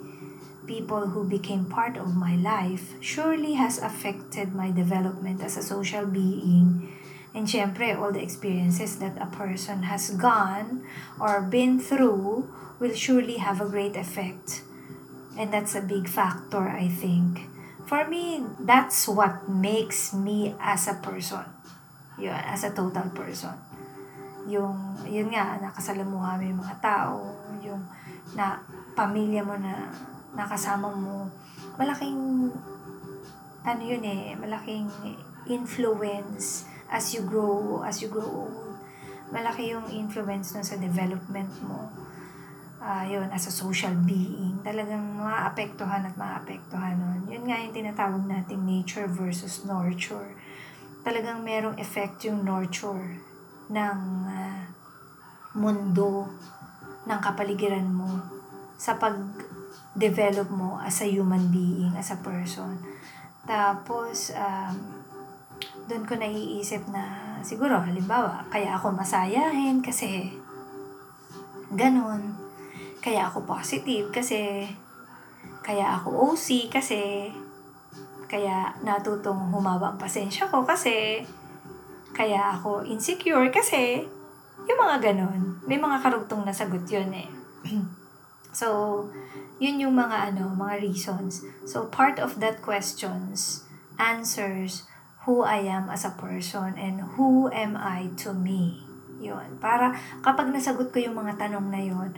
[0.70, 6.06] people who became part of my life, surely has affected my development as a social
[6.06, 6.94] being.
[7.34, 10.86] And syempre, all the experiences that a person has gone
[11.18, 12.46] or been through
[12.78, 14.62] will surely have a great effect.
[15.36, 17.50] And that's a big factor, I think.
[17.86, 21.46] For me, that's what makes me as a person.
[22.18, 23.69] Yun, as a total person
[24.48, 27.82] yung, yun nga, nakasalamuha mo yung mga tao, yung
[28.32, 28.62] na
[28.94, 29.90] pamilya mo na
[30.32, 31.26] nakasama mo,
[31.74, 32.48] malaking,
[33.66, 34.86] ano yun eh, malaking
[35.50, 38.78] influence as you grow, as you grow old.
[39.30, 41.90] Malaki yung influence nun sa development mo.
[42.80, 47.28] Uh, yun, as a social being, talagang maapektuhan at maapektuhan nun.
[47.28, 50.34] Yun nga yung tinatawag nating nature versus nurture.
[51.04, 53.29] Talagang merong effect yung nurture
[53.70, 54.62] ng uh,
[55.54, 56.26] mundo,
[57.06, 58.10] ng kapaligiran mo
[58.74, 62.74] sa pag-develop mo as a human being, as a person.
[63.46, 64.74] Tapos, um,
[65.90, 70.34] doon ko naiisip na siguro, halimbawa, kaya ako masayahin kasi
[71.74, 72.36] ganon.
[73.00, 74.68] Kaya ako positive kasi
[75.64, 77.32] kaya ako OC kasi
[78.30, 81.24] kaya natutong humaba ang pasensya ko kasi
[82.12, 84.06] kaya ako insecure kasi
[84.66, 85.62] yung mga ganon.
[85.64, 87.30] May mga karugtong na sagot yun eh.
[88.60, 89.06] so,
[89.62, 91.42] yun yung mga ano, mga reasons.
[91.64, 93.64] So, part of that questions
[94.00, 94.88] answers
[95.28, 98.84] who I am as a person and who am I to me.
[99.20, 99.60] Yun.
[99.60, 99.92] Para
[100.24, 102.10] kapag nasagot ko yung mga tanong na yun,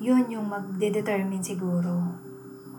[0.00, 2.16] yun yung magde-determine siguro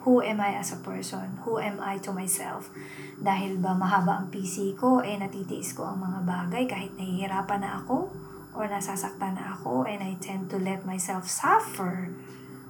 [0.08, 1.44] who am I as a person?
[1.44, 2.72] Who am I to myself?
[3.20, 7.84] Dahil ba mahaba ang PC ko, eh natitiis ko ang mga bagay kahit nahihirapan na
[7.84, 8.08] ako
[8.56, 12.16] or nasasaktan na ako and I tend to let myself suffer.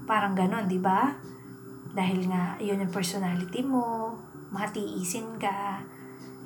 [0.09, 1.13] Parang ganon, di ba?
[1.93, 4.17] Dahil nga, yun yung personality mo,
[4.49, 5.85] matiisin ka,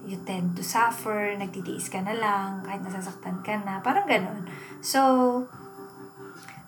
[0.03, 4.43] you tend to suffer, nagtitiis ka na lang, kahit nasasaktan ka na, parang ganon.
[4.83, 4.99] So,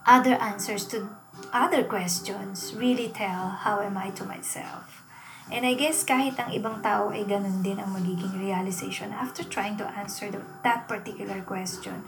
[0.08, 1.12] other answers to
[1.54, 5.06] other questions really tell how am I to myself.
[5.54, 9.78] And I guess kahit ang ibang tao ay ganun din ang magiging realization after trying
[9.78, 12.02] to answer the, that particular question.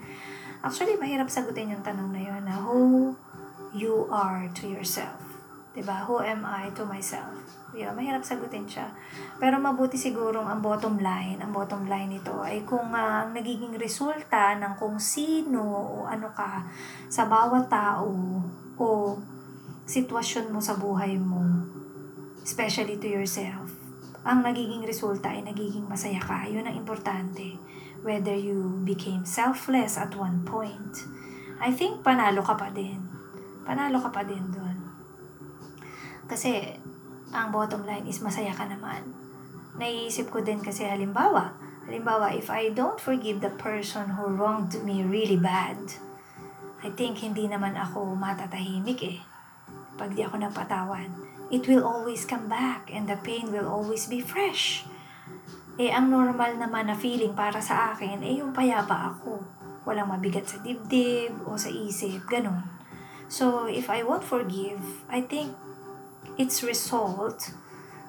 [0.66, 3.14] Actually, mahirap sagutin yung tanong na yun na who
[3.70, 5.22] you are to yourself.
[5.76, 6.08] Diba?
[6.08, 7.36] Who am I to myself?
[7.76, 8.88] Yeah, mahirap sagutin siya.
[9.36, 13.76] Pero mabuti sigurong ang bottom line, ang bottom line nito ay kung uh, ang nagiging
[13.76, 16.64] resulta ng kung sino o ano ka
[17.12, 18.08] sa bawat tao
[18.80, 18.86] o
[19.86, 21.46] sitwasyon mo sa buhay mo,
[22.42, 23.70] especially to yourself,
[24.26, 26.42] ang nagiging resulta ay nagiging masaya ka.
[26.50, 27.54] Yun ang importante.
[28.02, 31.06] Whether you became selfless at one point,
[31.62, 32.98] I think panalo ka pa din.
[33.62, 34.78] Panalo ka pa din doon.
[36.26, 36.74] Kasi,
[37.30, 39.14] ang bottom line is masaya ka naman.
[39.78, 41.54] Naiisip ko din kasi halimbawa,
[41.86, 45.78] halimbawa, if I don't forgive the person who wronged me really bad,
[46.82, 49.35] I think hindi naman ako matatahimik eh
[49.96, 51.08] pag di ako napatawad,
[51.50, 54.84] it will always come back and the pain will always be fresh.
[55.76, 59.44] Eh, ang normal naman na feeling para sa akin, eh, yung payapa ako.
[59.84, 62.64] Walang mabigat sa dibdib o sa isip, ganun.
[63.28, 65.52] So, if I won't forgive, I think
[66.40, 67.52] its result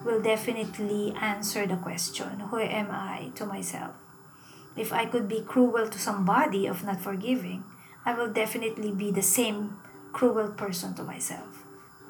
[0.05, 3.95] will definitely answer the question, who am I to myself?
[4.77, 7.65] If I could be cruel to somebody of not forgiving,
[8.05, 9.81] I will definitely be the same
[10.13, 11.56] cruel person to myself.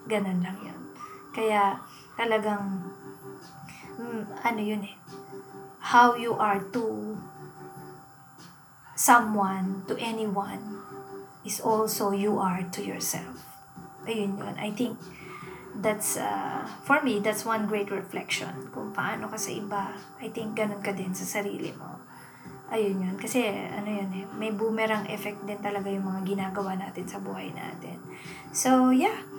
[0.08, 0.82] Ganun lang yun.
[1.36, 1.78] Kaya
[2.16, 2.82] talagang,
[4.00, 4.96] mm, ano yun eh,
[5.84, 7.16] how you are to
[8.98, 10.82] someone, to anyone,
[11.46, 13.46] is also you are to yourself.
[14.08, 14.56] Ayun yun.
[14.58, 14.98] I think
[15.78, 18.72] that's, uh, for me, that's one great reflection.
[18.74, 22.02] Kung paano ka sa iba, I think ganun ka din sa sarili mo.
[22.68, 23.16] Ayun yun.
[23.16, 27.52] Kasi, ano yun eh, may boomerang effect din talaga yung mga ginagawa natin sa buhay
[27.54, 28.00] natin.
[28.52, 29.37] So, yeah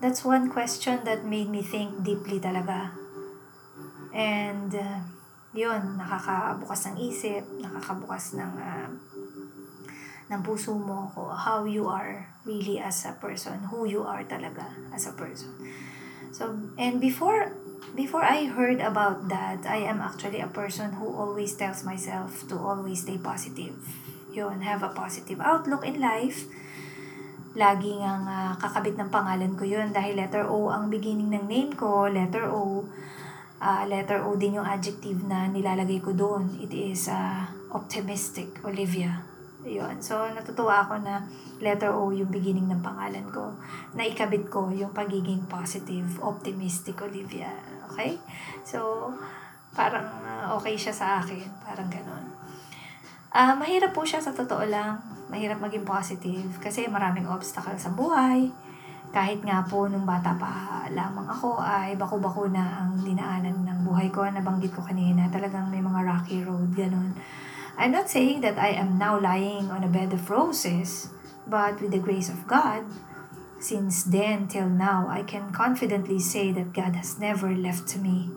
[0.00, 2.94] that's one question that made me think deeply talaga.
[4.14, 5.02] And, uh,
[5.52, 8.88] yun, nakakabukas ng isip, nakakabukas ng, uh,
[10.28, 14.64] ng puso mo ko, how you are really as a person, who you are talaga
[14.92, 15.50] as a person.
[16.30, 17.56] So, and before,
[17.96, 22.56] before I heard about that, I am actually a person who always tells myself to
[22.58, 23.74] always stay positive.
[24.30, 26.44] Yun, have a positive outlook in life
[27.58, 31.74] laging ang uh, kakabit ng pangalan ko yun dahil letter O ang beginning ng name
[31.74, 32.86] ko, letter O.
[33.58, 36.54] Uh, letter O din yung adjective na nilalagay ko doon.
[36.62, 39.26] It is uh, optimistic, Olivia.
[39.66, 39.98] Yun.
[39.98, 41.26] So, natutuwa ako na
[41.58, 43.58] letter O yung beginning ng pangalan ko.
[43.98, 47.50] Naikabit ko yung pagiging positive, optimistic Olivia.
[47.90, 48.22] Okay?
[48.62, 49.10] So,
[49.74, 51.50] parang uh, okay siya sa akin.
[51.66, 52.37] Parang ganun.
[53.28, 55.00] Uh, mahirap po siya sa totoo lang.
[55.28, 58.48] Mahirap maging positive kasi maraming obstacle sa buhay.
[59.12, 64.08] Kahit nga po nung bata pa lamang ako ay bako-bako na ang dinaanan ng buhay
[64.08, 64.24] ko.
[64.24, 67.12] Nabanggit ko kanina, talagang may mga rocky road, ganun.
[67.78, 71.12] I'm not saying that I am now lying on a bed of roses,
[71.46, 72.84] but with the grace of God,
[73.60, 78.32] since then till now, I can confidently say that God has never left me,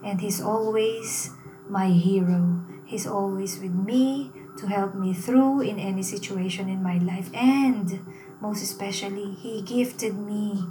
[0.00, 1.36] and He's always
[1.68, 2.64] my hero.
[2.88, 8.00] He's always with me to help me through in any situation in my life, and
[8.40, 10.64] most especially, He gifted me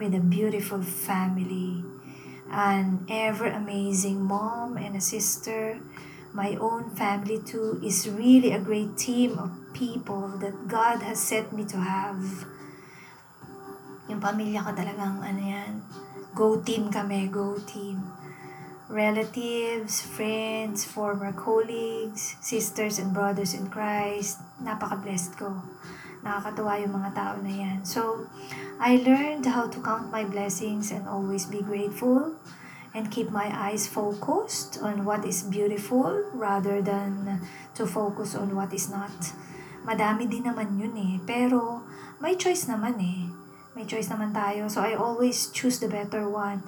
[0.00, 1.84] with a beautiful family,
[2.48, 5.76] an ever amazing mom and a sister
[6.32, 11.52] my own family too is really a great team of people that God has set
[11.52, 12.44] me to have.
[14.08, 15.82] Yung pamilya ko talagang ano yan,
[16.36, 18.00] go team kami, go team.
[18.88, 25.60] Relatives, friends, former colleagues, sisters and brothers in Christ, napaka-blessed ko.
[26.24, 27.84] Nakakatuwa yung mga tao na yan.
[27.84, 28.24] So,
[28.80, 32.40] I learned how to count my blessings and always be grateful
[32.96, 37.44] and keep my eyes focused on what is beautiful rather than
[37.76, 39.12] to focus on what is not.
[39.84, 41.14] Madami din naman yun eh.
[41.28, 41.84] Pero
[42.24, 43.28] may choice naman eh.
[43.76, 44.66] May choice naman tayo.
[44.72, 46.64] So I always choose the better one.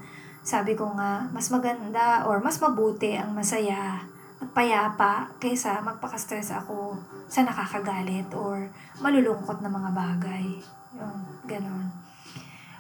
[0.50, 4.02] Sabi ko nga, mas maganda or mas mabuti ang masaya
[4.42, 6.98] at payapa kaysa magpaka-stress ako
[7.30, 8.66] sa nakakagalit or
[8.98, 10.58] malulungkot na mga bagay.
[10.98, 11.86] Yun, ganon.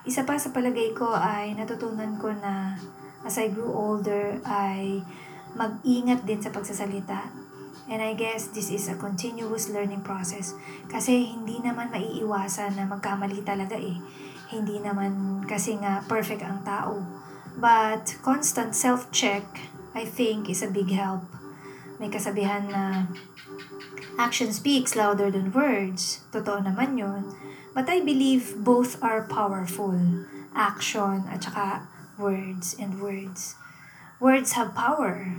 [0.02, 2.74] Isa pa sa palagay ko ay natutunan ko na
[3.22, 5.06] as I grew older, ay
[5.54, 7.30] mag-ingat din sa pagsasalita.
[7.90, 10.58] And I guess this is a continuous learning process.
[10.90, 13.94] Kasi hindi naman maiiwasan na magkamali talaga eh.
[14.50, 17.19] Hindi naman kasi nga perfect ang tao.
[17.56, 19.44] But constant self-check,
[19.94, 21.24] I think, is a big help.
[21.98, 23.10] May kasabihan na
[24.16, 26.24] action speaks louder than words.
[26.32, 27.36] Totoo naman yun.
[27.74, 30.24] But I believe both are powerful.
[30.56, 31.86] Action at saka
[32.16, 33.56] words and words.
[34.20, 35.36] Words have power.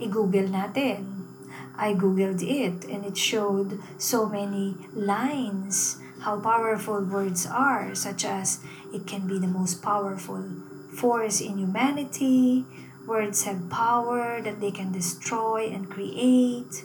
[0.00, 1.28] I-google natin.
[1.76, 8.60] I googled it and it showed so many lines how powerful words are, such as
[8.92, 10.44] it can be the most powerful
[11.00, 12.66] force in humanity.
[13.08, 16.84] Words have power that they can destroy and create.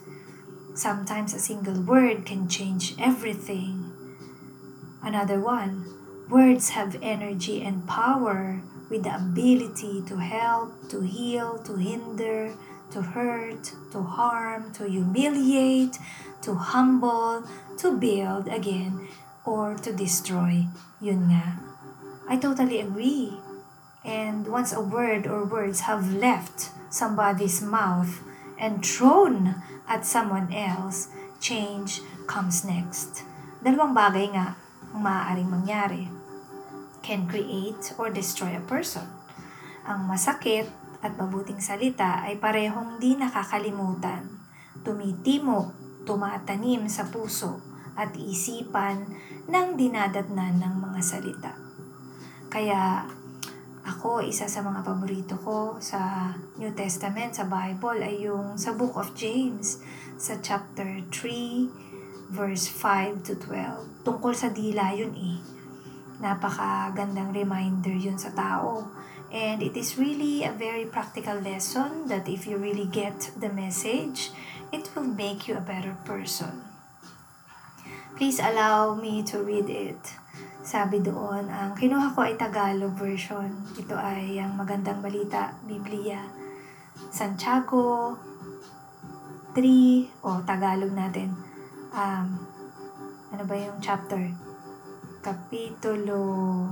[0.74, 3.91] Sometimes a single word can change everything.
[5.03, 5.84] Another one,
[6.32, 12.55] words have energy and power with the ability to help, to heal, to hinder,
[12.91, 15.97] to hurt, to harm, to humiliate,
[16.41, 17.43] to humble,
[17.78, 19.07] to build again,
[19.43, 20.66] or to destroy.
[21.01, 21.59] Yun nga.
[22.28, 23.38] I totally agree.
[24.06, 28.22] And once a word or words have left somebody's mouth
[28.62, 31.10] and thrown at someone else,
[31.41, 33.26] change comes next.
[33.66, 34.53] Dalawang bagay nga
[34.93, 36.06] ang maaaring mangyari
[37.01, 39.10] can create or destroy a person.
[39.89, 40.70] Ang masakit
[41.01, 44.26] at mabuting salita ay parehong di nakakalimutan,
[44.82, 45.74] tumitimo,
[46.06, 47.62] tumatanim sa puso
[47.97, 49.06] at isipan
[49.49, 51.53] ng dinadatnan ng mga salita.
[52.49, 53.06] Kaya
[53.86, 58.97] ako, isa sa mga paborito ko sa New Testament, sa Bible, ay yung sa Book
[58.97, 59.79] of James,
[60.17, 64.01] sa chapter 3, verse 5 to 12.
[64.01, 65.55] Tungkol sa dila yun eh
[66.19, 68.88] napakagandang reminder yun sa tao.
[69.36, 74.31] And it is really a very practical lesson that if you really get the message,
[74.71, 76.63] it will make you a better person.
[78.15, 80.15] Please allow me to read it.
[80.66, 83.53] Sabi doon, ang kinuha ko ay Tagalog version.
[83.78, 86.26] Ito ay ang magandang balita, Biblia.
[87.13, 88.18] Santiago
[89.53, 91.38] 3, o Tagalog natin.
[91.93, 92.49] Um,
[93.30, 94.26] ano ba yung chapter?
[95.22, 96.66] Kapitulo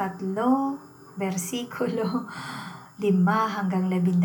[0.00, 2.24] 3, versikulo
[2.96, 4.24] 5 hanggang 12.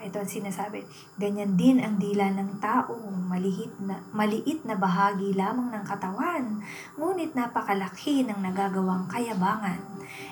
[0.00, 0.88] Ito ang sinasabi.
[1.20, 6.64] Ganyan din ang dila ng tao, maliit na, maliit na bahagi lamang ng katawan,
[6.96, 9.76] ngunit napakalaki ng nagagawang kayabangan.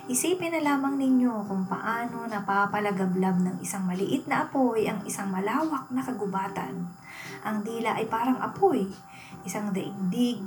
[0.09, 5.85] Isipin na lamang ninyo kung paano napapalagablab ng isang maliit na apoy ang isang malawak
[5.93, 6.89] na kagubatan.
[7.45, 8.89] Ang dila ay parang apoy,
[9.45, 10.41] isang daigdig,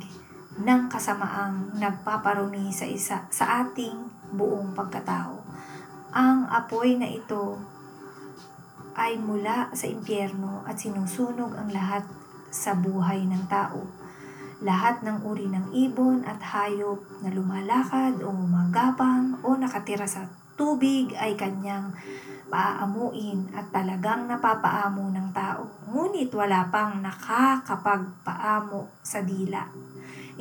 [0.58, 3.94] ng kasamaang nagpaparumi sa isa sa ating
[4.34, 5.47] buong pagkatao.
[6.18, 7.62] Ang apoy na ito
[8.98, 12.10] ay mula sa impyerno at sinusunog ang lahat
[12.50, 13.86] sa buhay ng tao.
[14.66, 20.26] Lahat ng uri ng ibon at hayop na lumalakad o umagapang o nakatira sa
[20.58, 21.94] tubig ay kanyang
[22.50, 25.70] paaamuin at talagang napapaamo ng tao.
[25.86, 29.70] Ngunit wala pang nakakapagpaamo sa dila.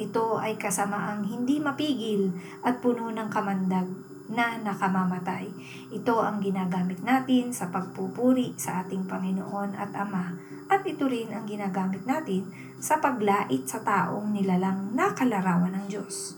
[0.00, 2.32] Ito ay kasamaang hindi mapigil
[2.64, 5.46] at puno ng kamandag na nakamamatay.
[5.94, 10.34] Ito ang ginagamit natin sa pagpupuri sa ating Panginoon at Ama
[10.66, 12.50] at ito rin ang ginagamit natin
[12.82, 16.36] sa paglait sa taong nilalang nakalarawan ng Diyos.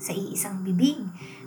[0.00, 0.98] Sa iisang bibig,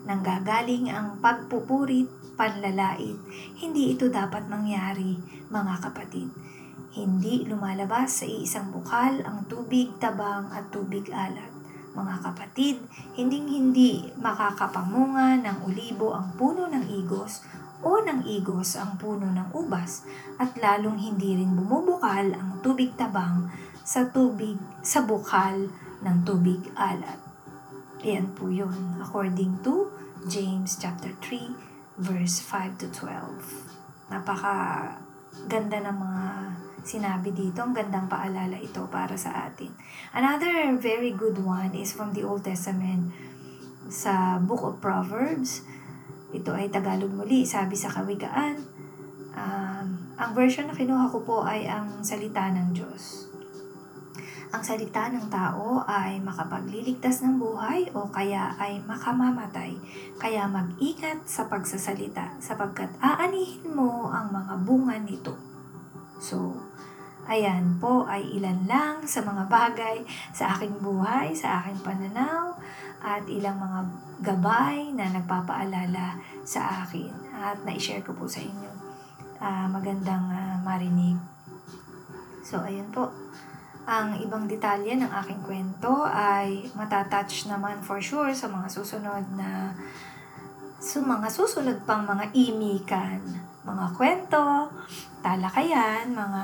[0.08, 2.08] nanggagaling ang pagpupurit,
[2.40, 3.18] panlalait.
[3.58, 5.18] Hindi ito dapat mangyari,
[5.50, 6.30] mga kapatid.
[6.94, 11.53] Hindi lumalabas sa iisang bukal ang tubig tabang at tubig alat.
[11.94, 12.82] Mga kapatid,
[13.14, 17.46] hinding-hindi makakapamunga ng ulibo ang puno ng igos
[17.86, 20.08] o ng igos ang puno ng ubas
[20.42, 23.52] at lalong hindi rin bumubukal ang tubig tabang
[23.86, 25.70] sa tubig sa bukal
[26.02, 27.20] ng tubig alat.
[28.02, 29.92] Ayan po yun, according to
[30.26, 34.10] James chapter 3 verse 5 to 12.
[34.10, 34.56] Napaka
[35.46, 36.26] ganda ng mga
[36.84, 37.64] sinabi dito.
[37.64, 39.72] Ang gandang paalala ito para sa atin.
[40.12, 43.10] Another very good one is from the Old Testament
[43.88, 45.64] sa Book of Proverbs.
[46.36, 48.60] Ito ay Tagalog muli, sabi sa kawigaan.
[49.34, 53.34] Um, ang version na kinuha ko po ay ang salita ng Diyos.
[54.54, 59.74] Ang salita ng tao ay makapagliligtas ng buhay o kaya ay makamamatay.
[60.22, 65.34] Kaya mag-ingat sa pagsasalita sapagkat aanihin mo ang mga bunga nito.
[66.22, 66.54] So,
[67.28, 70.04] ayan po ay ilan lang sa mga bagay
[70.36, 72.56] sa aking buhay, sa aking pananaw,
[73.04, 73.80] at ilang mga
[74.24, 78.72] gabay na nagpapaalala sa akin at na-share ko po sa inyo.
[79.44, 81.20] Uh, magandang uh, marinig.
[82.48, 83.12] So, ayun po.
[83.84, 89.76] Ang ibang detalye ng aking kwento ay matatouch naman for sure sa mga susunod na
[90.80, 93.20] sa mga susunod pang mga imikan,
[93.64, 94.72] mga kwento,
[95.20, 96.44] talakayan, mga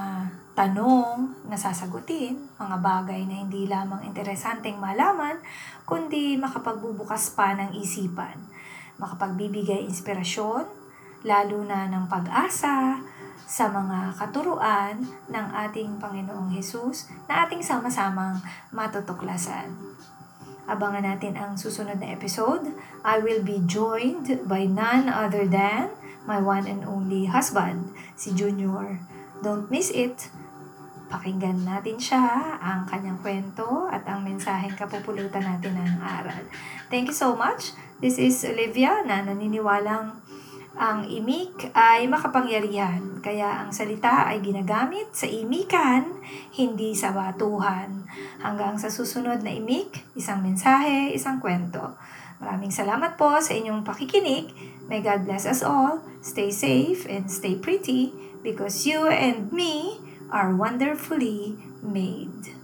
[0.59, 5.39] tanong na sasagutin, mga bagay na hindi lamang interesanteng malaman,
[5.87, 8.35] kundi makapagbubukas pa ng isipan,
[8.99, 10.67] makapagbibigay inspirasyon,
[11.23, 12.99] lalo na ng pag-asa,
[13.49, 18.37] sa mga katuruan ng ating Panginoong Hesus na ating sama-samang
[18.69, 19.73] matutuklasan.
[20.69, 22.69] Abangan natin ang susunod na episode.
[23.01, 25.89] I will be joined by none other than
[26.29, 29.01] my one and only husband, si Junior.
[29.41, 30.29] Don't miss it.
[31.09, 36.45] Pakinggan natin siya, ang kanyang kwento at ang mensaheng kapupulutan natin ng aral.
[36.93, 37.73] Thank you so much.
[37.97, 40.21] This is Olivia na naniniwalang
[40.79, 46.07] ang imik ay makapangyarihan, kaya ang salita ay ginagamit sa imikan,
[46.55, 48.07] hindi sa batuhan.
[48.39, 51.99] Hanggang sa susunod na imik, isang mensahe, isang kwento.
[52.39, 54.55] Maraming salamat po sa inyong pakikinig.
[54.87, 55.99] May God bless us all.
[56.23, 59.99] Stay safe and stay pretty because you and me
[60.31, 62.58] are wonderfully made.